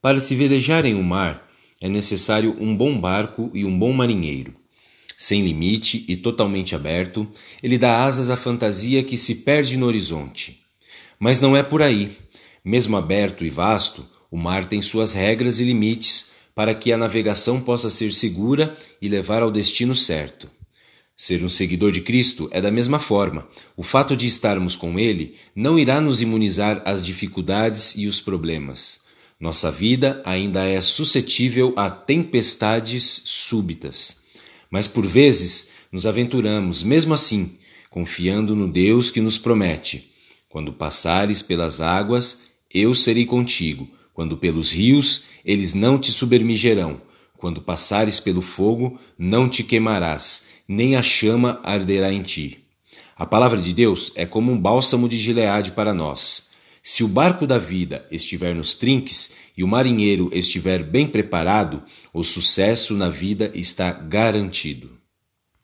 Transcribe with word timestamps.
Para 0.00 0.20
se 0.20 0.36
velejar 0.36 0.86
em 0.86 0.94
um 0.94 1.02
mar, 1.02 1.48
é 1.80 1.88
necessário 1.88 2.56
um 2.60 2.76
bom 2.76 3.00
barco 3.00 3.50
e 3.52 3.64
um 3.64 3.76
bom 3.76 3.92
marinheiro. 3.92 4.54
Sem 5.16 5.42
limite 5.42 6.04
e 6.06 6.16
totalmente 6.16 6.76
aberto, 6.76 7.26
ele 7.60 7.76
dá 7.76 8.04
asas 8.04 8.30
à 8.30 8.36
fantasia 8.36 9.02
que 9.02 9.16
se 9.16 9.36
perde 9.36 9.76
no 9.76 9.86
horizonte. 9.86 10.62
Mas 11.18 11.40
não 11.40 11.56
é 11.56 11.64
por 11.64 11.82
aí. 11.82 12.16
Mesmo 12.64 12.96
aberto 12.96 13.44
e 13.44 13.50
vasto, 13.50 14.06
o 14.30 14.36
mar 14.36 14.66
tem 14.66 14.80
suas 14.80 15.12
regras 15.12 15.58
e 15.58 15.64
limites 15.64 16.30
para 16.54 16.74
que 16.74 16.92
a 16.92 16.96
navegação 16.96 17.60
possa 17.60 17.90
ser 17.90 18.12
segura 18.12 18.76
e 19.02 19.08
levar 19.08 19.42
ao 19.42 19.50
destino 19.50 19.96
certo. 19.96 20.48
Ser 21.16 21.42
um 21.42 21.48
seguidor 21.48 21.90
de 21.90 22.02
Cristo 22.02 22.48
é 22.52 22.60
da 22.60 22.70
mesma 22.70 23.00
forma. 23.00 23.48
O 23.76 23.82
fato 23.82 24.16
de 24.16 24.28
estarmos 24.28 24.76
com 24.76 24.96
Ele 24.96 25.34
não 25.56 25.76
irá 25.76 26.00
nos 26.00 26.22
imunizar 26.22 26.80
às 26.84 27.04
dificuldades 27.04 27.96
e 27.96 28.06
os 28.06 28.20
problemas. 28.20 29.07
Nossa 29.40 29.70
vida 29.70 30.20
ainda 30.24 30.64
é 30.64 30.80
suscetível 30.80 31.72
a 31.76 31.88
tempestades 31.88 33.22
súbitas. 33.24 34.24
Mas 34.68 34.88
por 34.88 35.06
vezes 35.06 35.70
nos 35.92 36.06
aventuramos, 36.06 36.82
mesmo 36.82 37.14
assim, 37.14 37.56
confiando 37.88 38.56
no 38.56 38.66
Deus 38.66 39.10
que 39.10 39.20
nos 39.20 39.38
promete: 39.38 40.12
Quando 40.48 40.72
passares 40.72 41.40
pelas 41.40 41.80
águas, 41.80 42.42
eu 42.72 42.94
serei 42.94 43.24
contigo. 43.24 43.88
Quando 44.12 44.36
pelos 44.36 44.72
rios, 44.72 45.24
eles 45.44 45.72
não 45.72 45.98
te 45.98 46.10
submergerão. 46.10 47.00
Quando 47.36 47.62
passares 47.62 48.18
pelo 48.18 48.42
fogo, 48.42 48.98
não 49.16 49.48
te 49.48 49.62
queimarás, 49.62 50.46
nem 50.66 50.96
a 50.96 51.02
chama 51.02 51.60
arderá 51.62 52.12
em 52.12 52.22
ti. 52.22 52.64
A 53.16 53.24
palavra 53.24 53.62
de 53.62 53.72
Deus 53.72 54.10
é 54.16 54.26
como 54.26 54.50
um 54.50 54.58
bálsamo 54.58 55.08
de 55.08 55.16
Gileade 55.16 55.72
para 55.72 55.94
nós. 55.94 56.48
Se 56.82 57.04
o 57.04 57.08
barco 57.08 57.46
da 57.46 57.58
vida 57.58 58.06
estiver 58.10 58.54
nos 58.54 58.74
trinques 58.74 59.36
e 59.56 59.64
o 59.64 59.68
marinheiro 59.68 60.30
estiver 60.32 60.82
bem 60.82 61.06
preparado, 61.06 61.82
o 62.12 62.24
sucesso 62.24 62.94
na 62.94 63.08
vida 63.08 63.50
está 63.54 63.92
garantido. 63.92 64.97